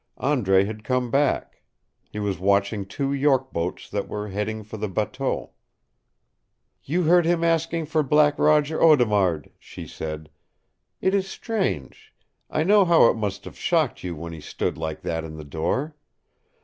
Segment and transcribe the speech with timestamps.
[0.17, 1.61] Andre had come back.
[2.09, 5.51] He was watching two York boats that were heading for the bateau.
[6.83, 10.31] "You heard him asking for Black Roger Audemard," she said.
[11.01, 12.15] "It is strange.
[12.49, 15.45] I know how it must have shocked you when he stood like that in the
[15.45, 15.95] door.